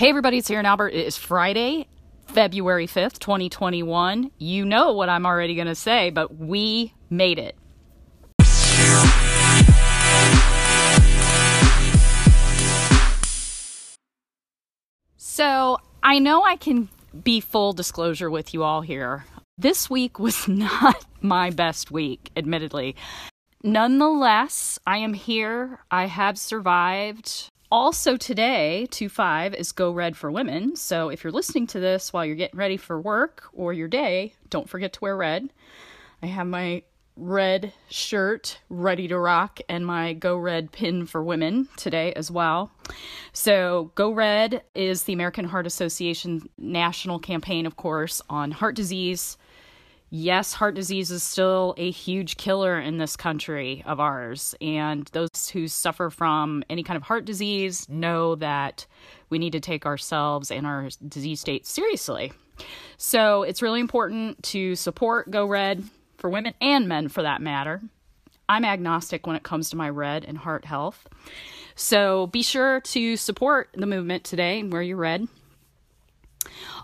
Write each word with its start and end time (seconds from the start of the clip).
Hey, 0.00 0.08
everybody, 0.08 0.38
it's 0.38 0.50
Erin 0.50 0.64
Albert. 0.64 0.94
It 0.94 1.06
is 1.06 1.18
Friday, 1.18 1.86
February 2.28 2.86
5th, 2.86 3.18
2021. 3.18 4.30
You 4.38 4.64
know 4.64 4.94
what 4.94 5.10
I'm 5.10 5.26
already 5.26 5.54
going 5.54 5.66
to 5.66 5.74
say, 5.74 6.08
but 6.08 6.36
we 6.36 6.94
made 7.10 7.38
it. 7.38 7.54
So 15.18 15.76
I 16.02 16.18
know 16.18 16.44
I 16.44 16.56
can 16.56 16.88
be 17.22 17.40
full 17.40 17.74
disclosure 17.74 18.30
with 18.30 18.54
you 18.54 18.62
all 18.62 18.80
here. 18.80 19.26
This 19.58 19.90
week 19.90 20.18
was 20.18 20.48
not 20.48 21.04
my 21.20 21.50
best 21.50 21.90
week, 21.90 22.30
admittedly. 22.38 22.96
Nonetheless, 23.62 24.78
I 24.86 24.96
am 24.96 25.12
here. 25.12 25.80
I 25.90 26.06
have 26.06 26.38
survived. 26.38 27.50
Also, 27.72 28.16
today, 28.16 28.88
2 28.90 29.08
5 29.08 29.54
is 29.54 29.70
Go 29.70 29.92
Red 29.92 30.16
for 30.16 30.28
Women. 30.28 30.74
So, 30.74 31.08
if 31.08 31.22
you're 31.22 31.32
listening 31.32 31.68
to 31.68 31.78
this 31.78 32.12
while 32.12 32.24
you're 32.24 32.34
getting 32.34 32.58
ready 32.58 32.76
for 32.76 33.00
work 33.00 33.44
or 33.52 33.72
your 33.72 33.86
day, 33.86 34.34
don't 34.48 34.68
forget 34.68 34.92
to 34.94 35.00
wear 35.00 35.16
red. 35.16 35.52
I 36.20 36.26
have 36.26 36.48
my 36.48 36.82
red 37.16 37.72
shirt 37.88 38.58
ready 38.70 39.06
to 39.06 39.16
rock 39.16 39.60
and 39.68 39.86
my 39.86 40.14
Go 40.14 40.36
Red 40.36 40.72
pin 40.72 41.06
for 41.06 41.22
women 41.22 41.68
today 41.76 42.12
as 42.14 42.28
well. 42.28 42.72
So, 43.32 43.92
Go 43.94 44.10
Red 44.10 44.64
is 44.74 45.04
the 45.04 45.12
American 45.12 45.44
Heart 45.44 45.68
Association 45.68 46.48
national 46.58 47.20
campaign, 47.20 47.66
of 47.66 47.76
course, 47.76 48.20
on 48.28 48.50
heart 48.50 48.74
disease, 48.74 49.38
yes, 50.10 50.52
heart 50.52 50.74
disease 50.74 51.10
is 51.10 51.22
still 51.22 51.74
a 51.76 51.90
huge 51.90 52.36
killer 52.36 52.78
in 52.78 52.98
this 52.98 53.16
country 53.16 53.82
of 53.86 54.00
ours. 54.00 54.54
And 54.60 55.08
those 55.12 55.48
who 55.52 55.68
suffer 55.68 56.10
from 56.10 56.62
any 56.68 56.82
kind 56.82 56.96
of 56.96 57.04
heart 57.04 57.24
disease 57.24 57.88
know 57.88 58.34
that 58.36 58.86
we 59.30 59.38
need 59.38 59.52
to 59.52 59.60
take 59.60 59.86
ourselves 59.86 60.50
and 60.50 60.66
our 60.66 60.88
disease 61.08 61.40
state 61.40 61.66
seriously. 61.66 62.32
So 62.98 63.42
it's 63.42 63.62
really 63.62 63.80
important 63.80 64.42
to 64.44 64.76
support 64.76 65.30
Go 65.30 65.46
Red 65.46 65.82
for 66.18 66.28
women 66.28 66.54
and 66.60 66.86
men 66.88 67.08
for 67.08 67.22
that 67.22 67.40
matter. 67.40 67.80
I'm 68.48 68.64
agnostic 68.64 69.26
when 69.26 69.36
it 69.36 69.44
comes 69.44 69.70
to 69.70 69.76
my 69.76 69.88
red 69.88 70.24
and 70.24 70.36
heart 70.36 70.64
health. 70.64 71.06
So 71.76 72.26
be 72.26 72.42
sure 72.42 72.80
to 72.80 73.16
support 73.16 73.70
the 73.74 73.86
movement 73.86 74.24
today 74.24 74.58
and 74.58 74.72
wear 74.72 74.82
your 74.82 74.96
red. 74.96 75.28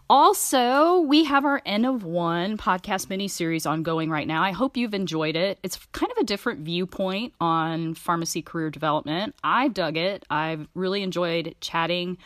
Also, 0.09 1.01
we 1.01 1.25
have 1.25 1.45
our 1.45 1.61
N 1.67 1.85
of 1.85 2.05
One 2.05 2.57
podcast 2.57 3.11
mini 3.11 3.27
series 3.27 3.67
ongoing 3.67 4.09
right 4.09 4.27
now. 4.27 4.41
I 4.41 4.53
hope 4.53 4.77
you've 4.77 4.95
enjoyed 4.95 5.35
it. 5.35 5.59
It's 5.65 5.85
kind 5.91 6.13
of 6.13 6.19
a 6.19 6.25
different 6.25 6.61
viewpoint 6.61 7.33
on 7.41 7.95
pharmacy 7.95 8.41
career 8.41 8.71
development. 8.71 9.35
I 9.43 9.67
dug 9.67 9.97
it. 9.97 10.25
I've 10.31 10.69
really 10.75 11.03
enjoyed 11.03 11.57
chatting 11.61 12.19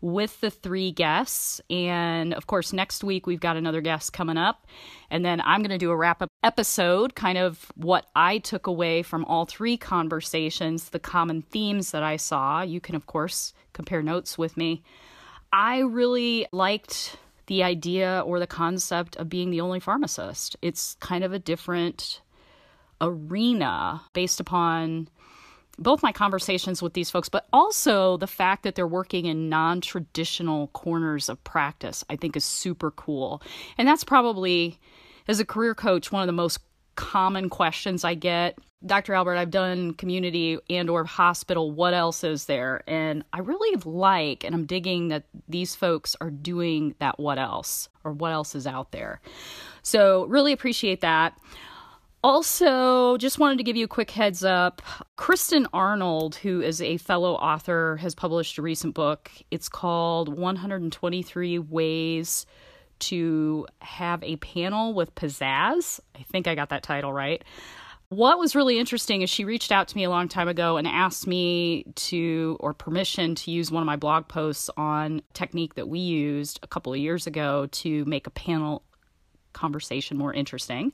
with 0.00 0.40
the 0.42 0.50
three 0.50 0.92
guests. 0.92 1.60
And 1.68 2.34
of 2.34 2.46
course, 2.46 2.72
next 2.72 3.02
week 3.02 3.26
we've 3.26 3.40
got 3.40 3.56
another 3.56 3.80
guest 3.80 4.12
coming 4.12 4.36
up. 4.36 4.68
And 5.10 5.24
then 5.24 5.40
I'm 5.40 5.60
going 5.60 5.70
to 5.70 5.78
do 5.78 5.90
a 5.90 5.96
wrap 5.96 6.22
up 6.22 6.28
episode, 6.44 7.16
kind 7.16 7.38
of 7.38 7.72
what 7.74 8.06
I 8.14 8.38
took 8.38 8.68
away 8.68 9.02
from 9.02 9.24
all 9.24 9.44
three 9.44 9.76
conversations, 9.76 10.90
the 10.90 11.00
common 11.00 11.42
themes 11.42 11.90
that 11.90 12.04
I 12.04 12.16
saw. 12.16 12.62
You 12.62 12.80
can, 12.80 12.94
of 12.94 13.06
course, 13.06 13.54
compare 13.72 14.02
notes 14.02 14.38
with 14.38 14.56
me. 14.56 14.84
I 15.52 15.78
really 15.78 16.46
liked 16.52 17.16
the 17.46 17.62
idea 17.62 18.22
or 18.26 18.38
the 18.38 18.46
concept 18.46 19.16
of 19.16 19.28
being 19.28 19.50
the 19.50 19.60
only 19.60 19.80
pharmacist. 19.80 20.56
It's 20.62 20.96
kind 21.00 21.24
of 21.24 21.32
a 21.32 21.38
different 21.38 22.20
arena 23.00 24.02
based 24.12 24.40
upon 24.40 25.08
both 25.78 26.02
my 26.02 26.12
conversations 26.12 26.80
with 26.80 26.92
these 26.92 27.10
folks, 27.10 27.28
but 27.28 27.46
also 27.52 28.16
the 28.16 28.26
fact 28.26 28.62
that 28.62 28.74
they're 28.74 28.86
working 28.86 29.26
in 29.26 29.48
non 29.48 29.80
traditional 29.80 30.68
corners 30.68 31.28
of 31.28 31.42
practice, 31.44 32.04
I 32.08 32.16
think 32.16 32.36
is 32.36 32.44
super 32.44 32.90
cool. 32.90 33.42
And 33.76 33.88
that's 33.88 34.04
probably, 34.04 34.78
as 35.26 35.40
a 35.40 35.44
career 35.44 35.74
coach, 35.74 36.12
one 36.12 36.22
of 36.22 36.26
the 36.26 36.32
most 36.32 36.60
common 36.96 37.48
questions 37.48 38.04
I 38.04 38.14
get. 38.14 38.58
Dr. 38.84 39.14
Albert, 39.14 39.36
I've 39.36 39.50
done 39.50 39.94
community 39.94 40.58
and 40.68 40.90
or 40.90 41.04
hospital. 41.04 41.70
What 41.70 41.94
else 41.94 42.22
is 42.22 42.44
there? 42.44 42.82
And 42.86 43.24
I 43.32 43.38
really 43.38 43.80
like 43.84 44.44
and 44.44 44.54
I'm 44.54 44.66
digging 44.66 45.08
that 45.08 45.24
these 45.48 45.74
folks 45.74 46.16
are 46.20 46.30
doing 46.30 46.94
that 46.98 47.18
what 47.18 47.38
else 47.38 47.88
or 48.04 48.12
what 48.12 48.32
else 48.32 48.54
is 48.54 48.66
out 48.66 48.92
there. 48.92 49.20
So, 49.82 50.24
really 50.26 50.52
appreciate 50.52 51.00
that. 51.00 51.38
Also, 52.22 53.18
just 53.18 53.38
wanted 53.38 53.58
to 53.58 53.64
give 53.64 53.76
you 53.76 53.84
a 53.84 53.88
quick 53.88 54.10
heads 54.10 54.42
up. 54.42 54.80
Kristin 55.18 55.66
Arnold, 55.74 56.36
who 56.36 56.62
is 56.62 56.80
a 56.80 56.96
fellow 56.96 57.34
author, 57.34 57.98
has 57.98 58.14
published 58.14 58.56
a 58.56 58.62
recent 58.62 58.94
book. 58.94 59.30
It's 59.50 59.68
called 59.68 60.30
123 60.30 61.58
Ways 61.58 62.46
to 63.00 63.66
have 63.80 64.22
a 64.22 64.36
panel 64.36 64.94
with 64.94 65.14
pizzazz. 65.14 66.00
I 66.14 66.22
think 66.22 66.46
I 66.46 66.54
got 66.54 66.70
that 66.70 66.82
title 66.82 67.12
right. 67.12 67.42
What 68.08 68.38
was 68.38 68.54
really 68.54 68.78
interesting 68.78 69.22
is 69.22 69.30
she 69.30 69.44
reached 69.44 69.72
out 69.72 69.88
to 69.88 69.96
me 69.96 70.04
a 70.04 70.10
long 70.10 70.28
time 70.28 70.46
ago 70.46 70.76
and 70.76 70.86
asked 70.86 71.26
me 71.26 71.84
to, 71.96 72.56
or 72.60 72.72
permission 72.72 73.34
to 73.36 73.50
use 73.50 73.70
one 73.70 73.82
of 73.82 73.86
my 73.86 73.96
blog 73.96 74.28
posts 74.28 74.70
on 74.76 75.22
technique 75.32 75.74
that 75.74 75.88
we 75.88 75.98
used 75.98 76.60
a 76.62 76.66
couple 76.66 76.92
of 76.92 76.98
years 76.98 77.26
ago 77.26 77.66
to 77.72 78.04
make 78.04 78.26
a 78.26 78.30
panel 78.30 78.82
conversation 79.52 80.16
more 80.16 80.32
interesting. 80.32 80.92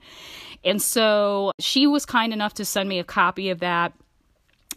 And 0.64 0.80
so 0.80 1.52
she 1.58 1.86
was 1.86 2.06
kind 2.06 2.32
enough 2.32 2.54
to 2.54 2.64
send 2.64 2.88
me 2.88 3.00
a 3.00 3.04
copy 3.04 3.50
of 3.50 3.60
that 3.60 3.92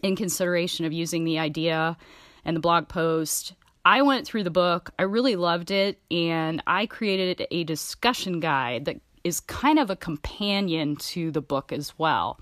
in 0.02 0.16
consideration 0.16 0.84
of 0.84 0.92
using 0.92 1.24
the 1.24 1.38
idea 1.38 1.96
and 2.44 2.56
the 2.56 2.60
blog 2.60 2.88
post 2.88 3.54
I 3.84 4.00
went 4.02 4.26
through 4.26 4.44
the 4.44 4.50
book, 4.50 4.90
I 4.98 5.02
really 5.02 5.36
loved 5.36 5.70
it, 5.70 6.00
and 6.10 6.62
I 6.66 6.86
created 6.86 7.46
a 7.50 7.64
discussion 7.64 8.40
guide 8.40 8.86
that 8.86 9.00
is 9.24 9.40
kind 9.40 9.78
of 9.78 9.90
a 9.90 9.96
companion 9.96 10.96
to 10.96 11.30
the 11.30 11.42
book 11.42 11.70
as 11.70 11.98
well. 11.98 12.40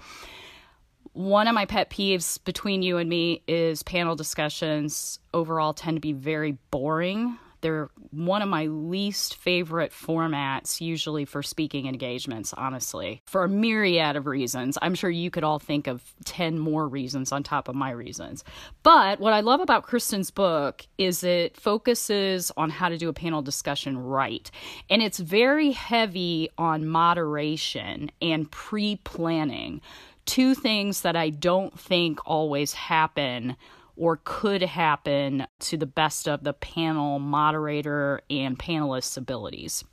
One 1.14 1.48
of 1.48 1.54
my 1.54 1.66
pet 1.66 1.90
peeves 1.90 2.42
between 2.44 2.82
you 2.82 2.96
and 2.96 3.08
me 3.10 3.42
is 3.46 3.82
panel 3.82 4.16
discussions 4.16 5.18
overall 5.34 5.74
tend 5.74 5.96
to 5.96 6.00
be 6.00 6.12
very 6.12 6.58
boring. 6.70 7.38
They're 7.62 7.90
one 8.10 8.42
of 8.42 8.48
my 8.48 8.66
least 8.66 9.36
favorite 9.36 9.92
formats, 9.92 10.80
usually 10.80 11.24
for 11.24 11.42
speaking 11.42 11.86
engagements, 11.86 12.52
honestly, 12.52 13.22
for 13.26 13.44
a 13.44 13.48
myriad 13.48 14.16
of 14.16 14.26
reasons. 14.26 14.76
I'm 14.82 14.94
sure 14.94 15.10
you 15.10 15.30
could 15.30 15.44
all 15.44 15.58
think 15.58 15.86
of 15.86 16.02
10 16.24 16.58
more 16.58 16.86
reasons 16.86 17.32
on 17.32 17.42
top 17.42 17.68
of 17.68 17.74
my 17.74 17.90
reasons. 17.90 18.44
But 18.82 19.20
what 19.20 19.32
I 19.32 19.40
love 19.40 19.60
about 19.60 19.86
Kristin's 19.86 20.30
book 20.30 20.86
is 20.98 21.24
it 21.24 21.56
focuses 21.56 22.52
on 22.56 22.68
how 22.68 22.88
to 22.88 22.98
do 22.98 23.08
a 23.08 23.12
panel 23.12 23.42
discussion 23.42 23.96
right. 23.96 24.50
And 24.90 25.00
it's 25.00 25.18
very 25.18 25.70
heavy 25.70 26.50
on 26.58 26.86
moderation 26.86 28.10
and 28.20 28.50
pre 28.50 28.96
planning. 28.96 29.80
Two 30.26 30.54
things 30.54 31.00
that 31.02 31.16
I 31.16 31.30
don't 31.30 31.78
think 31.78 32.20
always 32.26 32.72
happen 32.74 33.56
or 33.96 34.20
could 34.24 34.62
happen 34.62 35.46
to 35.60 35.76
the 35.76 35.86
best 35.86 36.28
of 36.28 36.44
the 36.44 36.52
panel 36.52 37.18
moderator 37.18 38.20
and 38.30 38.58
panelists' 38.58 39.16
abilities. 39.16 39.84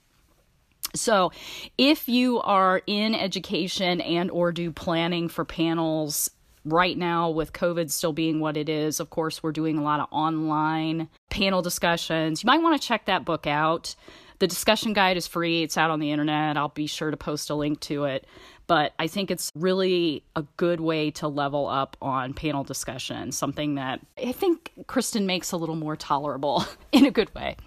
So, 0.96 1.32
if 1.78 2.10
you 2.10 2.40
are 2.40 2.82
in 2.88 3.14
education 3.14 4.02
and 4.02 4.32
or 4.32 4.52
do 4.52 4.72
planning 4.72 5.30
for 5.30 5.46
panels 5.46 6.32
right 6.66 6.98
now 6.98 7.30
with 7.30 7.54
covid 7.54 7.90
still 7.90 8.12
being 8.12 8.42
what 8.42 8.58
it 8.58 8.68
is 8.68 9.00
of 9.00 9.10
course 9.10 9.42
we're 9.42 9.52
doing 9.52 9.78
a 9.78 9.82
lot 9.82 10.02
of 10.02 10.08
online 10.12 11.08
panel 11.30 11.62
discussions 11.62 12.44
you 12.44 12.48
might 12.48 12.62
want 12.62 12.80
to 12.80 12.86
check 12.86 13.06
that 13.06 13.24
book 13.24 13.48
out 13.48 13.96
the 14.40 14.48
discussion 14.48 14.94
guide 14.94 15.18
is 15.18 15.28
free 15.28 15.64
it's 15.64 15.78
out 15.78 15.92
on 15.92 16.00
the 16.00 16.12
internet 16.12 16.58
i'll 16.58 16.70
be 16.70 16.88
sure 16.88 17.12
to 17.12 17.18
post 17.18 17.50
a 17.50 17.56
link 17.56 17.80
to 17.80 18.06
it 18.06 18.26
but 18.70 18.94
I 19.00 19.08
think 19.08 19.32
it's 19.32 19.52
really 19.56 20.22
a 20.36 20.44
good 20.58 20.80
way 20.80 21.10
to 21.10 21.28
level 21.28 21.66
up 21.66 21.98
on 22.04 22.36
panel 22.36 22.64
discussion, 22.64 23.32
something 23.32 23.76
that 23.76 24.00
I 24.24 24.32
think 24.32 24.72
Kristin 24.84 25.26
makes 25.26 25.52
a 25.52 25.58
little 25.58 25.76
more 25.76 25.96
tolerable 25.96 26.64
in 26.92 27.04
a 27.08 27.10
good 27.10 27.34
way. 27.34 27.58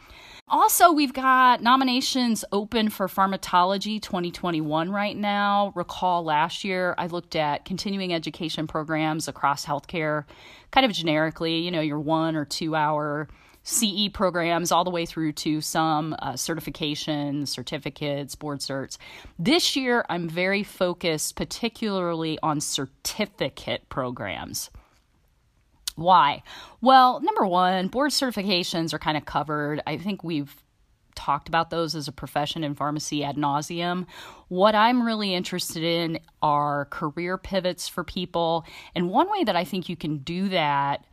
Also, 0.46 0.92
we've 0.92 1.12
got 1.12 1.60
nominations 1.60 2.44
open 2.52 2.88
for 2.88 3.08
Pharmatology 3.08 4.00
2021 4.00 4.92
right 4.92 5.16
now. 5.16 5.72
Recall 5.74 6.22
last 6.22 6.62
year 6.62 6.94
I 6.96 7.08
looked 7.08 7.34
at 7.34 7.64
continuing 7.64 8.14
education 8.14 8.68
programs 8.68 9.26
across 9.26 9.66
healthcare, 9.66 10.24
kind 10.70 10.86
of 10.86 10.92
generically, 10.92 11.58
you 11.58 11.72
know, 11.72 11.80
your 11.80 11.98
one 11.98 12.36
or 12.36 12.44
two 12.44 12.76
hour 12.76 13.26
CE 13.64 14.08
programs 14.12 14.72
all 14.72 14.84
the 14.84 14.90
way 14.90 15.06
through 15.06 15.32
to 15.32 15.60
some 15.60 16.14
uh, 16.18 16.32
certifications, 16.32 17.48
certificates, 17.48 18.34
board 18.34 18.60
certs. 18.60 18.98
This 19.38 19.76
year, 19.76 20.04
I'm 20.08 20.28
very 20.28 20.62
focused 20.62 21.36
particularly 21.36 22.38
on 22.42 22.60
certificate 22.60 23.88
programs. 23.88 24.70
Why? 25.94 26.42
Well, 26.80 27.20
number 27.20 27.46
one, 27.46 27.88
board 27.88 28.10
certifications 28.10 28.92
are 28.94 28.98
kind 28.98 29.16
of 29.16 29.24
covered. 29.24 29.82
I 29.86 29.98
think 29.98 30.24
we've 30.24 30.56
talked 31.14 31.48
about 31.48 31.70
those 31.70 31.94
as 31.94 32.08
a 32.08 32.12
profession 32.12 32.64
in 32.64 32.74
pharmacy 32.74 33.22
ad 33.22 33.36
nauseum. 33.36 34.06
What 34.48 34.74
I'm 34.74 35.04
really 35.04 35.34
interested 35.34 35.82
in 35.82 36.18
are 36.40 36.86
career 36.86 37.36
pivots 37.36 37.88
for 37.88 38.02
people. 38.02 38.64
And 38.94 39.10
one 39.10 39.30
way 39.30 39.44
that 39.44 39.54
I 39.54 39.64
think 39.64 39.88
you 39.88 39.96
can 39.96 40.18
do 40.18 40.48
that 40.48 41.04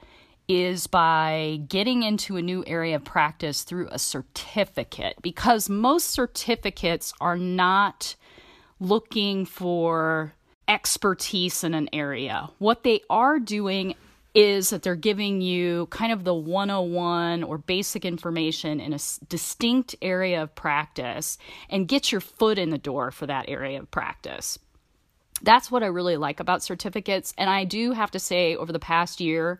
is 0.50 0.88
by 0.88 1.62
getting 1.68 2.02
into 2.02 2.36
a 2.36 2.42
new 2.42 2.64
area 2.66 2.96
of 2.96 3.04
practice 3.06 3.62
through 3.64 3.88
a 3.92 4.00
certificate 4.00 5.16
because 5.22 5.70
most 5.70 6.10
certificates 6.10 7.14
are 7.22 7.38
not 7.38 8.16
looking 8.80 9.46
for 9.46 10.34
expertise 10.68 11.64
in 11.64 11.76
an 11.76 11.88
area. 11.94 12.50
What 12.58 12.84
they 12.84 13.02
are 13.12 13.40
doing 13.40 13.94
is 14.34 14.72
that 14.72 14.82
they're 14.82 14.96
giving 14.96 15.42
you 15.42 15.88
kind 15.88 16.12
of 16.12 16.24
the 16.24 16.34
101 16.34 17.44
or 17.44 17.58
basic 17.60 18.04
information 18.04 18.80
in 18.80 18.94
a 18.94 19.00
distinct 19.28 19.96
area 20.02 20.42
of 20.44 20.56
practice 20.56 21.38
and 21.70 21.88
get 21.88 22.12
your 22.12 22.22
foot 22.22 22.58
in 22.58 22.70
the 22.70 22.78
door 22.78 23.12
for 23.12 23.28
that 23.28 23.46
area 23.48 23.80
of 23.80 23.90
practice. 23.92 24.58
That's 25.42 25.72
what 25.72 25.84
I 25.84 25.88
really 25.88 26.18
like 26.18 26.40
about 26.40 26.64
certificates. 26.64 27.34
And 27.38 27.50
I 27.50 27.66
do 27.66 27.92
have 27.92 28.12
to 28.12 28.20
say, 28.20 28.56
over 28.56 28.72
the 28.72 28.80
past 28.80 29.20
year, 29.20 29.60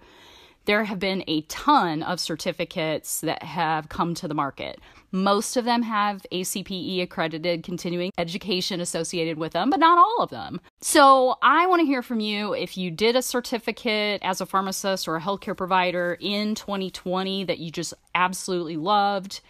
there 0.66 0.84
have 0.84 1.00
been 1.00 1.24
a 1.28 1.42
ton 1.42 2.04
of 2.04 2.20
certificates 2.20 3.22
that 3.22 3.44
have 3.44 3.90
come 3.90 4.14
to 4.16 4.28
the 4.28 4.34
market. 4.34 4.80
Most 5.12 5.58
of 5.58 5.66
them 5.66 5.82
have 5.82 6.26
ACPE 6.32 7.02
accredited 7.02 7.64
continuing 7.64 8.12
education 8.18 8.80
associated 8.80 9.38
with 9.38 9.54
them, 9.54 9.70
but 9.72 9.80
not 9.80 9.98
all 9.98 10.18
of 10.20 10.30
them. 10.30 10.62
So 10.82 11.38
I 11.42 11.66
want 11.66 11.80
to 11.80 11.86
hear 11.86 12.04
from 12.04 12.20
you 12.20 12.54
if 12.54 12.78
you 12.78 12.92
did 12.92 13.16
a 13.16 13.22
certificate 13.22 14.22
as 14.24 14.42
a 14.42 14.46
pharmacist 14.46 15.08
or 15.08 15.16
a 15.16 15.22
healthcare 15.22 15.58
provider 15.58 16.18
in 16.20 16.54
2020 16.54 17.46
that 17.46 17.58
you 17.58 17.72
just 17.72 17.94
absolutely 18.14 18.78
loved 18.78 19.42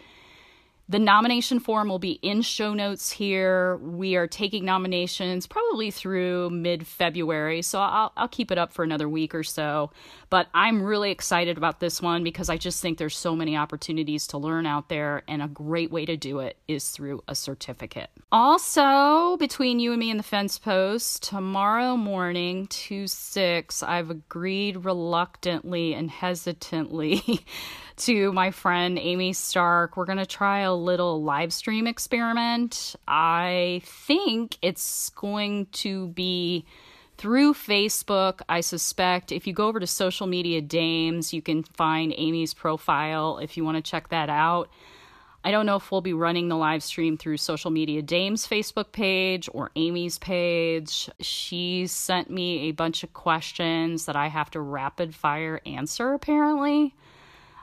the 0.90 0.98
nomination 0.98 1.60
form 1.60 1.88
will 1.88 2.00
be 2.00 2.18
in 2.20 2.42
show 2.42 2.74
notes 2.74 3.12
here. 3.12 3.76
We 3.76 4.16
are 4.16 4.26
taking 4.26 4.64
nominations 4.64 5.46
probably 5.46 5.92
through 5.92 6.50
mid 6.50 6.84
February, 6.84 7.62
so 7.62 7.78
I'll, 7.78 8.12
I'll 8.16 8.28
keep 8.28 8.50
it 8.50 8.58
up 8.58 8.72
for 8.72 8.82
another 8.82 9.08
week 9.08 9.32
or 9.32 9.44
so. 9.44 9.92
But 10.30 10.48
I'm 10.52 10.82
really 10.82 11.12
excited 11.12 11.56
about 11.56 11.78
this 11.78 12.02
one 12.02 12.24
because 12.24 12.50
I 12.50 12.56
just 12.56 12.82
think 12.82 12.98
there's 12.98 13.16
so 13.16 13.36
many 13.36 13.56
opportunities 13.56 14.26
to 14.28 14.38
learn 14.38 14.66
out 14.66 14.88
there, 14.88 15.22
and 15.28 15.40
a 15.40 15.46
great 15.46 15.92
way 15.92 16.04
to 16.06 16.16
do 16.16 16.40
it 16.40 16.56
is 16.66 16.90
through 16.90 17.22
a 17.28 17.36
certificate. 17.36 18.10
Also, 18.32 19.36
between 19.36 19.78
you 19.78 19.92
and 19.92 20.00
me 20.00 20.10
and 20.10 20.18
the 20.18 20.24
fence 20.24 20.58
post, 20.58 21.22
tomorrow 21.22 21.96
morning, 21.96 22.66
2 22.66 23.06
6, 23.06 23.84
I've 23.84 24.10
agreed 24.10 24.84
reluctantly 24.84 25.94
and 25.94 26.10
hesitantly. 26.10 27.44
to 28.00 28.32
my 28.32 28.50
friend 28.50 28.98
Amy 28.98 29.34
Stark. 29.34 29.96
We're 29.96 30.06
going 30.06 30.18
to 30.18 30.26
try 30.26 30.60
a 30.60 30.74
little 30.80 31.22
live 31.22 31.52
stream 31.52 31.86
experiment. 31.86 32.96
I 33.06 33.82
think 33.84 34.58
it's 34.62 35.10
going 35.10 35.66
to 35.72 36.08
be 36.08 36.64
through 37.18 37.52
Facebook. 37.52 38.40
I 38.48 38.62
suspect 38.62 39.30
if 39.30 39.46
you 39.46 39.52
go 39.52 39.68
over 39.68 39.78
to 39.78 39.86
Social 39.86 40.26
Media 40.26 40.62
Dames, 40.62 41.34
you 41.34 41.42
can 41.42 41.62
find 41.62 42.14
Amy's 42.16 42.54
profile 42.54 43.38
if 43.38 43.56
you 43.56 43.64
want 43.64 43.76
to 43.76 43.82
check 43.82 44.08
that 44.08 44.30
out. 44.30 44.70
I 45.42 45.50
don't 45.50 45.64
know 45.64 45.76
if 45.76 45.90
we'll 45.90 46.02
be 46.02 46.12
running 46.12 46.48
the 46.48 46.56
live 46.56 46.82
stream 46.82 47.16
through 47.16 47.38
Social 47.38 47.70
Media 47.70 48.02
Dame's 48.02 48.46
Facebook 48.46 48.92
page 48.92 49.48
or 49.52 49.70
Amy's 49.74 50.18
page. 50.18 51.08
She 51.20 51.86
sent 51.86 52.30
me 52.30 52.68
a 52.68 52.72
bunch 52.72 53.02
of 53.02 53.14
questions 53.14 54.04
that 54.04 54.16
I 54.16 54.28
have 54.28 54.50
to 54.50 54.60
rapid 54.60 55.14
fire 55.14 55.60
answer, 55.64 56.12
apparently. 56.12 56.94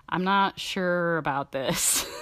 I'm 0.09 0.23
not 0.23 0.59
sure 0.59 1.17
about 1.17 1.51
this. 1.51 2.07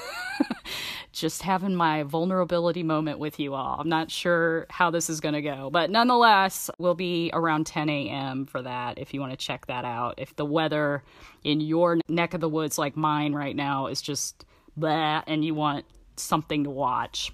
Just 1.15 1.43
having 1.43 1.73
my 1.73 2.03
vulnerability 2.03 2.83
moment 2.83 3.19
with 3.19 3.39
you 3.39 3.53
all. 3.53 3.79
I'm 3.79 3.87
not 3.87 4.11
sure 4.11 4.65
how 4.69 4.91
this 4.91 5.09
is 5.09 5.21
going 5.21 5.33
to 5.33 5.41
go, 5.41 5.69
but 5.69 5.89
nonetheless, 5.89 6.69
we'll 6.77 6.93
be 6.93 7.31
around 7.31 7.67
10 7.67 7.89
a.m. 7.89 8.45
for 8.45 8.61
that 8.61 8.97
if 8.97 9.13
you 9.13 9.21
want 9.21 9.31
to 9.31 9.37
check 9.37 9.67
that 9.67 9.85
out. 9.85 10.15
If 10.17 10.35
the 10.35 10.45
weather 10.45 11.03
in 11.41 11.61
your 11.61 11.99
neck 12.09 12.33
of 12.33 12.41
the 12.41 12.49
woods, 12.49 12.77
like 12.77 12.97
mine 12.97 13.33
right 13.33 13.55
now, 13.55 13.87
is 13.87 14.01
just 14.01 14.43
blah 14.75 15.23
and 15.25 15.45
you 15.45 15.55
want 15.55 15.85
something 16.17 16.65
to 16.65 16.69
watch. 16.69 17.31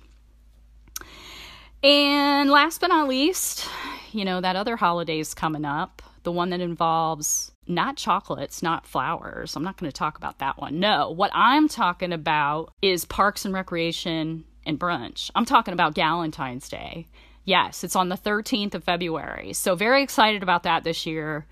And 1.83 2.51
last 2.51 2.81
but 2.81 2.88
not 2.88 3.07
least, 3.07 3.68
you 4.12 4.25
know, 4.25 4.42
that 4.42 4.56
other 4.56 4.75
holiday's 4.75 5.33
coming 5.33 5.66
up, 5.66 6.04
the 6.23 6.31
one 6.31 6.50
that 6.51 6.62
involves 6.62 7.51
not 7.68 7.97
chocolates, 7.97 8.62
not 8.62 8.85
flowers. 8.85 9.56
I'm 9.56 9.63
not 9.63 9.77
going 9.77 9.91
to 9.91 9.97
talk 9.97 10.18
about 10.18 10.39
that 10.39 10.57
one. 10.59 10.79
No, 10.79 11.12
what 11.12 11.31
I'm 11.33 11.68
talking 11.68 12.13
about 12.13 12.73
is 12.81 13.06
parks 13.06 13.45
and 13.45 13.53
recreation 13.53 14.45
and 14.65 14.79
brunch. 14.79 15.31
I'm 15.35 15.45
talking 15.45 15.73
about 15.73 15.95
Galentine's 15.95 16.69
Day. 16.69 17.07
Yes, 17.44 17.83
it's 17.83 17.95
on 17.95 18.09
the 18.09 18.18
13th 18.18 18.75
of 18.75 18.83
February. 18.83 19.53
So, 19.53 19.75
very 19.75 20.03
excited 20.03 20.44
about 20.44 20.63
that 20.63 20.83
this 20.83 21.06
year. 21.06 21.45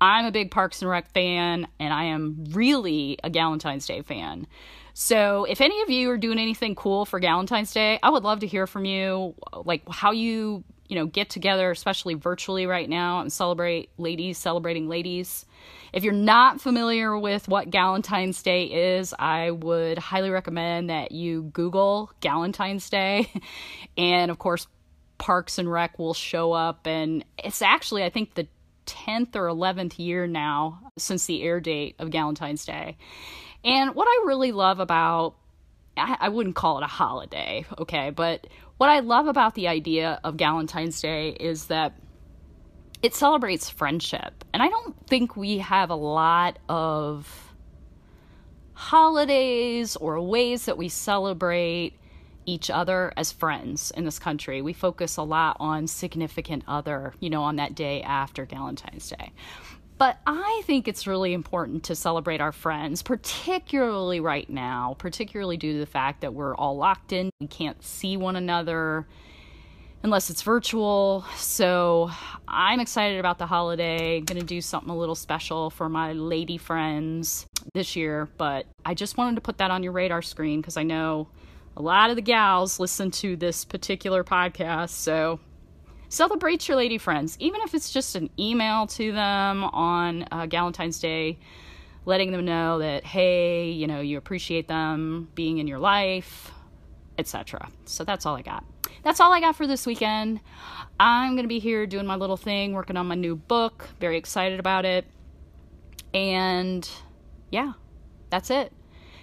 I'm 0.00 0.26
a 0.26 0.30
big 0.30 0.50
Parks 0.50 0.82
and 0.82 0.90
Rec 0.90 1.10
fan, 1.10 1.66
and 1.80 1.92
I 1.92 2.04
am 2.04 2.44
really 2.50 3.18
a 3.24 3.30
Galentine's 3.30 3.86
Day 3.86 4.02
fan. 4.02 4.46
So, 4.94 5.44
if 5.44 5.60
any 5.60 5.82
of 5.82 5.90
you 5.90 6.10
are 6.10 6.18
doing 6.18 6.38
anything 6.38 6.74
cool 6.74 7.04
for 7.04 7.20
Galentine's 7.20 7.72
Day, 7.72 7.98
I 8.02 8.10
would 8.10 8.22
love 8.22 8.40
to 8.40 8.46
hear 8.46 8.66
from 8.66 8.84
you, 8.84 9.34
like 9.64 9.82
how 9.90 10.12
you 10.12 10.64
you 10.88 10.96
know, 10.96 11.06
get 11.06 11.30
together, 11.30 11.70
especially 11.70 12.14
virtually 12.14 12.66
right 12.66 12.88
now, 12.88 13.20
and 13.20 13.32
celebrate 13.32 13.90
ladies 13.98 14.38
celebrating 14.38 14.88
ladies. 14.88 15.46
If 15.92 16.04
you're 16.04 16.12
not 16.12 16.60
familiar 16.60 17.18
with 17.18 17.48
what 17.48 17.70
Galentine's 17.70 18.42
Day 18.42 18.96
is, 18.98 19.14
I 19.18 19.50
would 19.50 19.98
highly 19.98 20.30
recommend 20.30 20.90
that 20.90 21.12
you 21.12 21.42
Google 21.42 22.10
Galentine's 22.20 22.90
Day. 22.90 23.30
and 23.96 24.30
of 24.30 24.38
course, 24.38 24.66
Parks 25.18 25.58
and 25.58 25.70
Rec 25.70 25.98
will 25.98 26.14
show 26.14 26.52
up. 26.52 26.86
And 26.86 27.24
it's 27.42 27.62
actually, 27.62 28.04
I 28.04 28.10
think, 28.10 28.34
the 28.34 28.46
10th 28.86 29.34
or 29.36 29.46
11th 29.46 29.98
year 29.98 30.26
now 30.26 30.80
since 30.96 31.26
the 31.26 31.42
air 31.42 31.60
date 31.60 31.96
of 31.98 32.10
Galentine's 32.10 32.64
Day. 32.64 32.96
And 33.64 33.94
what 33.94 34.06
I 34.06 34.26
really 34.26 34.52
love 34.52 34.80
about 34.80 35.34
I, 35.96 36.28
wouldn't 36.28 36.56
call 36.56 36.78
it 36.78 36.84
a 36.84 36.88
holiday, 36.88 37.64
okay, 37.78 38.10
but 38.10 38.46
what 38.76 38.90
I 38.90 39.00
love 39.00 39.26
about 39.26 39.54
the 39.54 39.68
idea 39.68 40.20
of 40.22 40.36
Galentine's 40.36 41.00
Day 41.00 41.30
is 41.30 41.66
that 41.66 41.94
it 43.02 43.14
celebrates 43.14 43.70
friendship. 43.70 44.44
And 44.52 44.62
I 44.62 44.68
don't 44.68 44.94
think 45.06 45.36
we 45.36 45.58
have 45.58 45.90
a 45.90 45.94
lot 45.94 46.58
of 46.68 47.54
holidays 48.74 49.96
or 49.96 50.20
ways 50.20 50.66
that 50.66 50.76
we 50.76 50.88
celebrate 50.88 51.94
each 52.44 52.70
other 52.70 53.12
as 53.16 53.32
friends 53.32 53.90
in 53.96 54.04
this 54.04 54.18
country. 54.18 54.62
We 54.62 54.72
focus 54.72 55.16
a 55.16 55.22
lot 55.22 55.56
on 55.58 55.86
significant 55.86 56.62
other, 56.68 57.14
you 57.20 57.30
know, 57.30 57.42
on 57.42 57.56
that 57.56 57.74
day 57.74 58.02
after 58.02 58.44
Valentine's 58.44 59.08
Day. 59.08 59.32
But 59.98 60.18
I 60.26 60.62
think 60.64 60.88
it's 60.88 61.06
really 61.06 61.32
important 61.32 61.84
to 61.84 61.94
celebrate 61.94 62.40
our 62.40 62.52
friends, 62.52 63.02
particularly 63.02 64.20
right 64.20 64.48
now, 64.48 64.94
particularly 64.98 65.56
due 65.56 65.74
to 65.74 65.78
the 65.78 65.86
fact 65.86 66.20
that 66.20 66.34
we're 66.34 66.54
all 66.54 66.76
locked 66.76 67.12
in. 67.12 67.30
We 67.40 67.46
can't 67.46 67.82
see 67.82 68.16
one 68.16 68.36
another 68.36 69.06
unless 70.02 70.28
it's 70.28 70.42
virtual. 70.42 71.24
So 71.36 72.10
I'm 72.46 72.78
excited 72.78 73.18
about 73.18 73.38
the 73.38 73.46
holiday. 73.46 74.20
Going 74.20 74.38
to 74.38 74.46
do 74.46 74.60
something 74.60 74.90
a 74.90 74.96
little 74.96 75.14
special 75.14 75.70
for 75.70 75.88
my 75.88 76.12
lady 76.12 76.58
friends 76.58 77.46
this 77.74 77.96
year, 77.96 78.28
but 78.36 78.66
I 78.84 78.92
just 78.92 79.16
wanted 79.16 79.36
to 79.36 79.40
put 79.40 79.58
that 79.58 79.70
on 79.70 79.82
your 79.82 79.92
radar 79.92 80.20
screen 80.20 80.60
because 80.60 80.76
I 80.76 80.82
know 80.82 81.28
a 81.76 81.82
lot 81.82 82.10
of 82.10 82.16
the 82.16 82.22
gals 82.22 82.78
listen 82.78 83.10
to 83.12 83.34
this 83.36 83.64
particular 83.64 84.22
podcast. 84.24 84.90
So 84.90 85.40
celebrate 86.08 86.68
your 86.68 86.76
lady 86.76 86.98
friends, 86.98 87.36
even 87.40 87.60
if 87.62 87.74
it's 87.74 87.90
just 87.90 88.16
an 88.16 88.30
email 88.38 88.86
to 88.88 89.12
them 89.12 89.64
on 89.64 90.22
uh, 90.24 90.46
Valentine's 90.46 90.98
Day, 90.98 91.38
letting 92.04 92.32
them 92.32 92.44
know 92.44 92.78
that, 92.78 93.04
hey, 93.04 93.70
you 93.70 93.86
know, 93.86 94.00
you 94.00 94.18
appreciate 94.18 94.68
them 94.68 95.28
being 95.34 95.58
in 95.58 95.66
your 95.66 95.78
life, 95.78 96.52
etc. 97.18 97.68
So 97.84 98.04
that's 98.04 98.26
all 98.26 98.36
I 98.36 98.42
got. 98.42 98.64
That's 99.02 99.20
all 99.20 99.32
I 99.32 99.40
got 99.40 99.56
for 99.56 99.66
this 99.66 99.86
weekend. 99.86 100.40
I'm 100.98 101.32
going 101.32 101.44
to 101.44 101.48
be 101.48 101.58
here 101.58 101.86
doing 101.86 102.06
my 102.06 102.16
little 102.16 102.36
thing, 102.36 102.72
working 102.72 102.96
on 102.96 103.06
my 103.06 103.14
new 103.14 103.36
book. 103.36 103.88
Very 104.00 104.16
excited 104.16 104.60
about 104.60 104.84
it. 104.84 105.04
And 106.14 106.88
yeah, 107.50 107.72
that's 108.30 108.50
it. 108.50 108.72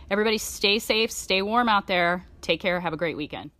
Everybody 0.09 0.37
stay 0.37 0.79
safe, 0.79 1.11
stay 1.11 1.41
warm 1.41 1.69
out 1.69 1.87
there. 1.87 2.25
Take 2.41 2.59
care. 2.59 2.79
Have 2.79 2.93
a 2.93 2.97
great 2.97 3.17
weekend. 3.17 3.51